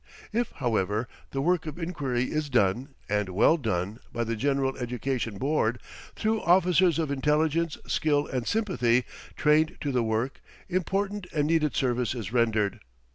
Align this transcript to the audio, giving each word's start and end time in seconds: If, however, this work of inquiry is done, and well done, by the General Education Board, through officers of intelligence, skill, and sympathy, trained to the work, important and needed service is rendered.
If, 0.33 0.49
however, 0.53 1.07
this 1.29 1.39
work 1.41 1.67
of 1.67 1.77
inquiry 1.77 2.31
is 2.31 2.49
done, 2.49 2.95
and 3.07 3.29
well 3.29 3.55
done, 3.55 3.99
by 4.11 4.23
the 4.23 4.35
General 4.35 4.75
Education 4.77 5.37
Board, 5.37 5.79
through 6.15 6.41
officers 6.41 6.97
of 6.97 7.11
intelligence, 7.11 7.77
skill, 7.85 8.25
and 8.25 8.47
sympathy, 8.47 9.03
trained 9.35 9.77
to 9.81 9.91
the 9.91 10.01
work, 10.01 10.41
important 10.67 11.27
and 11.31 11.45
needed 11.45 11.75
service 11.75 12.15
is 12.15 12.33
rendered. 12.33 12.79